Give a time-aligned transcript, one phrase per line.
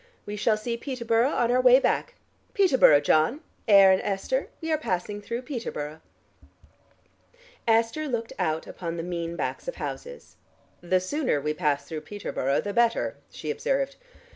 [0.25, 2.15] "We shall see Peterborough on our way back.
[2.55, 3.41] Peterborough, John.
[3.67, 6.01] Ayr and Esther, we are passing through Peterborough."
[7.67, 10.37] Esther looked out upon the mean backs of houses.
[10.81, 13.95] "The sooner we pass through Peterborough the better," she observed.